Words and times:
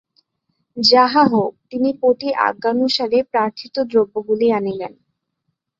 যাহা 0.77 1.23
হউক 1.31 1.53
তিনি 1.69 1.89
পতির 2.01 2.33
আজ্ঞানুসারে 2.47 3.19
প্রার্থিত 3.31 3.75
দ্রব্যগুলি 3.91 4.47
আনিলেন। 4.51 4.93